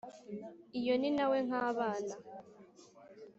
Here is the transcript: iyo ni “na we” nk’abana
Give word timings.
iyo 0.79 0.93
ni 1.01 1.09
“na 1.15 1.25
we” 1.31 1.37
nk’abana 1.47 2.13